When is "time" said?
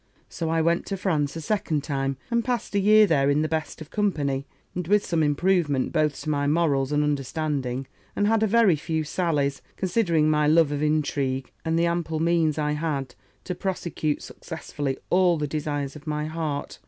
1.83-2.17